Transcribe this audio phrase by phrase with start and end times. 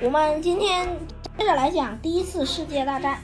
[0.00, 0.96] 我们今天
[1.36, 3.18] 接着来讲第一次世界大战。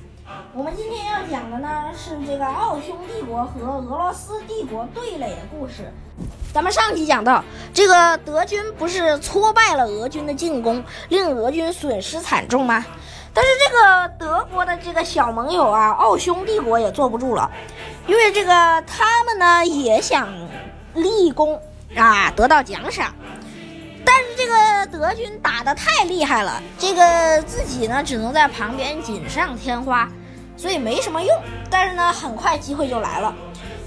[0.52, 5.92] 我们今天要讲的呢是这个奥匈帝国和俄罗斯帝国对垒的故事。
[6.52, 12.84] 咱们上集讲到，这个德军不是挫败了俄军的进攻，令俄军损失惨重吗？
[13.32, 17.48] 但是这个德国的这个小盟友啊，奥匈帝国也坐不住了，
[18.08, 18.50] 因为这个
[18.82, 20.28] 他们呢也想
[20.94, 21.60] 立功
[21.96, 23.14] 啊，得到奖赏。
[24.86, 30.08] 德军打得太厉害了，这个自己呢只能在旁边锦上添花，
[30.56, 31.30] 所以没什么用。
[31.70, 33.34] 但是呢，很快机会就来了，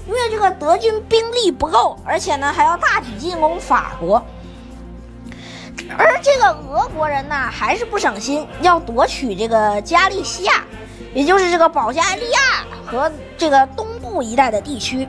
[0.06, 4.22] 因为这个德军兵力不够，而且呢还要大举进攻法国，
[5.96, 10.64] 而这个俄国人呢还是不省心，要夺取这个加利西亚，
[11.14, 12.38] 也就是这个保加利亚
[12.86, 15.08] 和这个东部一带的地区。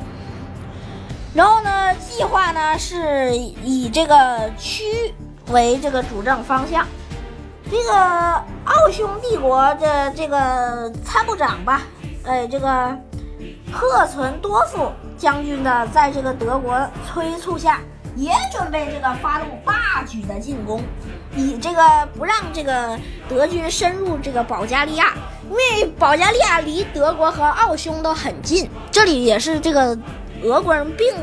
[1.34, 5.14] 然后呢，计划呢是以这个区
[5.52, 6.86] 为这个主政方向。
[7.72, 7.94] 这个
[8.66, 11.84] 奥匈帝国的这个参谋长吧，
[12.26, 12.98] 哎，这个
[13.72, 17.80] 赫存多夫将军呢，在这个德国催促下，
[18.16, 20.82] 也准备这个发动大举的进攻，
[21.36, 25.14] 以这个不让这个德军深入这个保加利亚，
[25.50, 29.98] 因为保加利亚离德国和奥匈都很近，这里也是这个。
[30.42, 31.14] 俄国人并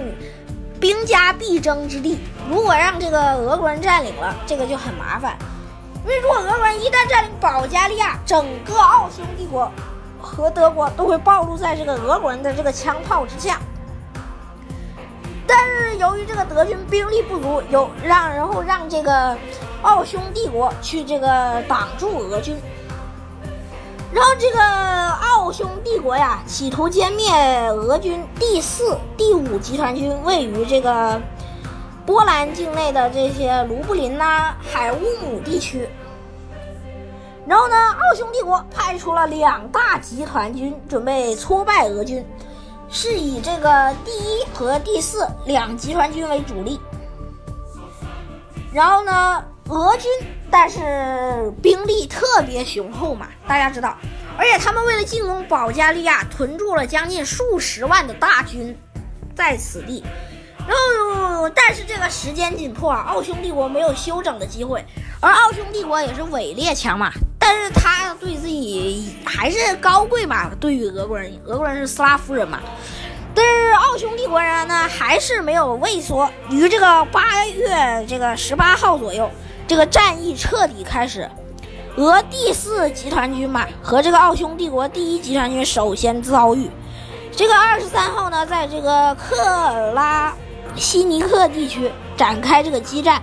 [0.81, 5.37] 兵家必争之地，如果让这个俄国人占领了，这个就很麻烦。
[6.05, 9.71] 因为如果俄国人一旦占领保加利亚，整个奥匈帝国
[10.21, 13.59] 和德国都会暴露在这个俄国人的这个枪炮之下。
[15.49, 19.37] 但是由于这个德军兵力不足，有让然后让这个
[19.83, 22.57] 奥匈帝国去这个挡住俄军。
[24.13, 24.61] 然后这个
[25.11, 25.36] 奥
[26.07, 27.33] 国呀，企图歼灭
[27.69, 31.21] 俄军第四、第五集团军位于这个
[32.07, 35.89] 波兰境内的这些卢布林呐、海乌姆地区。
[37.45, 42.25] 然后呢，奥匈帝国派出了两大集团军，准备挫败俄军，
[42.89, 46.79] 是以这个第一和第四两集团军为主力。
[48.73, 50.09] 然后呢，俄军。
[50.49, 53.97] 但是兵力特别雄厚嘛，大家知道，
[54.39, 58.77] 而且他们为了进攻保加利亚，屯驻了将近数十万的大军
[59.35, 60.05] 在此地。
[60.67, 64.85] 然后，但是这个时间紧迫啊，奥匈帝国没有休整的机会，
[65.21, 72.61] 而奥匈帝国也是伪列强嘛，但是他对自己还是高贵嘛，对于俄国人，俄国人是斯拉夫人嘛，
[73.35, 79.31] 但是奥匈帝国人呢，还是没有畏缩，于这个八月这个十八号左右。
[79.69, 81.29] 这个战役彻底开始，
[81.97, 86.71] 俄第四集团军嘛和这个奥匈帝国第一集团军首先遭遇。
[87.35, 90.35] 这个二十三号呢，在这个克拉
[90.75, 93.23] 西尼克地区展开这个激战，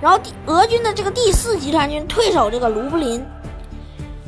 [0.00, 3.24] 然后俄军的这个第四集团军退守这个卢布林。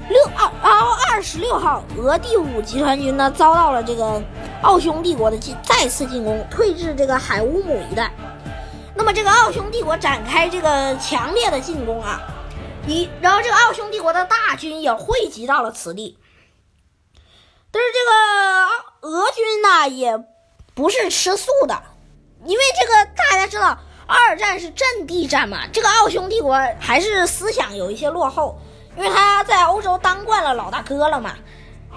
[0.08, 4.22] 六二，然后二十六号，俄第五集团军呢遭到了这个
[4.62, 8.08] 奥匈帝国的进再次进攻，退至这个海乌姆一带。
[8.94, 12.20] 那么这个奥匈帝国展开这个强烈的进攻啊，
[12.90, 16.18] 一然后这个奥匈帝国的大军也汇集到了此地，
[17.70, 20.24] 但是这个俄军呢也
[20.74, 21.82] 不是吃素的，
[22.44, 28.58] 因为这个大家知道二战是阵地战嘛，这个奥匈帝国还是思想有一些落后，
[28.96, 31.36] 因为他在欧洲当惯了老大哥了嘛，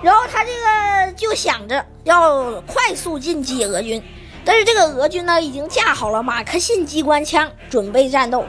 [0.04, 4.04] 然后他这个就想着要快速进击俄军。
[4.46, 8.46] 但是这个俄军呢，已经架好了马克沁机关枪，准备战斗。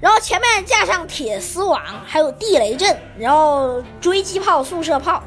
[0.00, 5.22] 然后前面架上铁丝网，还有地雷阵，然后追击炮、速射炮。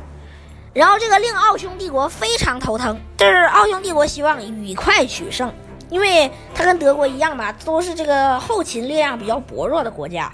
[0.73, 3.00] 然后这个令奥匈帝国非常头疼。
[3.17, 5.53] 但是奥匈帝国希望以快取胜，
[5.89, 10.31] 因为他跟德国一样嘛，都是这个后勤力量比较薄弱的国家。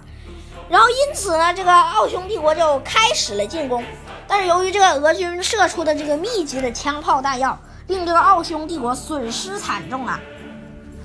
[0.70, 3.84] 然后因此呢，这个奥匈帝国就开始了进攻。
[4.28, 7.58] 但是由于这个俄军射出的这个密集的枪炮弹药。
[7.88, 10.20] 令这个奥匈帝国损失惨重啊！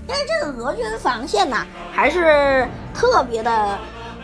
[0.07, 1.57] 但是这个俄军防线呢，
[1.93, 3.79] 还是特别的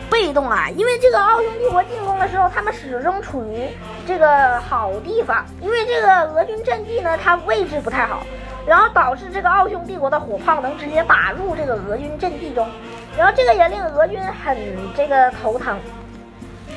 [0.09, 0.69] 被动啊。
[0.69, 3.67] 因为这个奥匈帝国进攻的时候，他们始终处于
[4.07, 5.45] 这个好地方。
[5.61, 8.21] 因为这个俄军阵地呢，它位置不太好，
[8.65, 12.69] 然后导致这个奥匈帝国的火炮能直接打入这个俄军阵地中，
[13.17, 14.57] 然后这个也令俄军很
[14.95, 15.79] 这个头疼。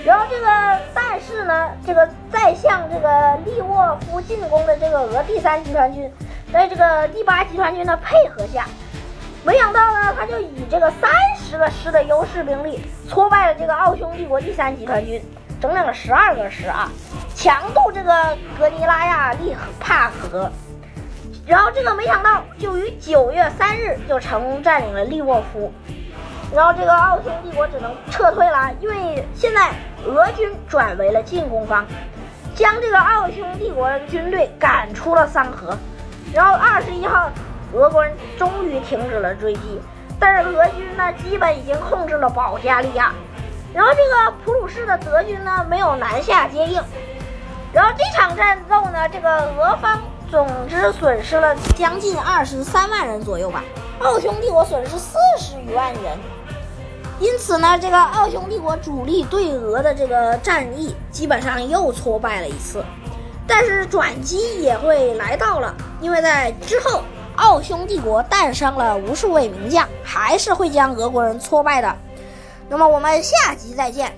[0.04, 0.46] 然后这个，
[0.92, 6.10] 但是呢，这个在向这个利沃夫进攻的这个俄第三集团军，
[6.52, 8.66] 在这个第八集团军的配合下，
[9.44, 15.22] 没想到呢，他就以这个三十个师的优势兵力，挫败了这个奥匈帝国第三集团军
[15.60, 16.90] 整整十二个师啊，
[17.34, 20.50] 强渡这个格尼拉亚利帕河，
[21.46, 25.70] 然后这个没想到，就于九月三日就成功占领了利沃夫。
[26.54, 29.72] 然后这个奥匈帝国只能撤退了，因为现在
[30.06, 31.84] 俄军转为了进攻方，
[32.54, 35.76] 将这个奥匈帝国军队赶出了桑河。
[36.32, 37.30] 然后二十一号，
[37.74, 39.80] 俄国人终于停止了追击，
[40.18, 43.12] 但是俄军呢，基本已经控制了保加利亚。
[43.74, 46.80] 然后这个普鲁士的德军呢，没有南下接应。
[47.72, 50.00] 然后这场战斗呢，这个俄方
[50.30, 53.64] 总之损失了将近二十三万人左右吧，
[53.98, 56.02] 奥匈帝国损失四十余万人。
[57.18, 62.84] 因此呢，这个奥匈帝国主力对俄的这个战役基本上又挫败了一次。
[63.46, 67.02] 但是转机也会来到了，因为在之后，
[67.36, 71.96] 奥匈帝国诞生了无数位名将，还是会将俄国人挫败的。
[72.68, 74.12] 那么我们下集再见。